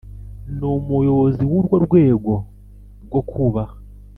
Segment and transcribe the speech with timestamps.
[0.57, 2.33] n umuyobozi w urwo rwego
[3.05, 3.75] bwo kubaha